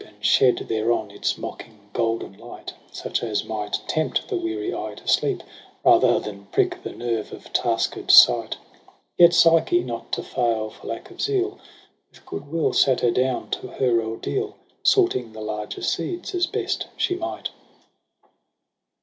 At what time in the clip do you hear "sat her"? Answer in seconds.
12.73-13.11